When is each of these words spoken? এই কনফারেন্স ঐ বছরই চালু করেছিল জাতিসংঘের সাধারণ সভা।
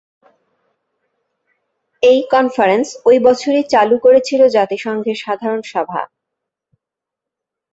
এই 2.03 2.19
কনফারেন্স 2.31 2.87
ঐ 3.05 3.11
বছরই 3.19 3.63
চালু 3.69 3.95
করেছিল 3.99 4.41
জাতিসংঘের 4.47 5.17
সাধারণ 5.19 5.61
সভা। 5.63 6.01